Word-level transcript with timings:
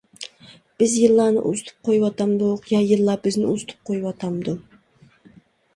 بىز 0.83 0.95
يىللارنى 1.01 1.43
ئۇزىتىپ 1.49 1.89
قويۇۋاتامدۇق 1.89 2.67
يا 2.75 2.81
يىللار 2.93 3.23
بىزنى 3.29 3.53
ئۇزىتىپ 3.53 3.87
قويۇۋاتامدۇ؟! 3.91 4.61